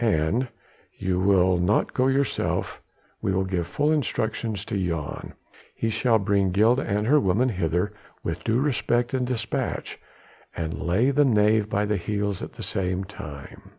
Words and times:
An 0.03 0.47
you 0.97 1.19
will 1.19 1.59
not 1.59 1.93
go 1.93 2.07
yourself 2.07 2.81
we 3.21 3.31
will 3.31 3.43
give 3.45 3.67
full 3.67 3.91
instructions 3.91 4.65
to 4.65 4.75
Jan. 4.75 5.35
He 5.75 5.91
shall 5.91 6.17
bring 6.17 6.49
Gilda 6.49 6.81
and 6.81 7.05
her 7.05 7.19
woman 7.19 7.49
hither 7.49 7.93
with 8.23 8.43
due 8.43 8.59
respect 8.59 9.13
and 9.13 9.27
despatch, 9.27 9.99
and 10.55 10.81
lay 10.81 11.11
the 11.11 11.23
knave 11.23 11.69
by 11.69 11.85
the 11.85 11.97
heels 11.97 12.41
at 12.41 12.53
the 12.53 12.63
same 12.63 13.03
time. 13.03 13.61